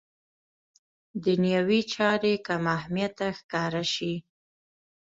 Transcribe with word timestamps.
دنیوي 1.25 1.81
چارې 1.93 2.33
کم 2.45 2.63
اهمیته 2.77 3.27
ښکاره 3.37 3.83
شي. 3.93 4.13